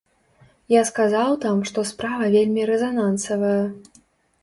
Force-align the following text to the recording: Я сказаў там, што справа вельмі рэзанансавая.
Я 0.75 0.81
сказаў 0.91 1.37
там, 1.45 1.61
што 1.73 1.85
справа 1.91 2.33
вельмі 2.39 2.61
рэзанансавая. 2.73 3.65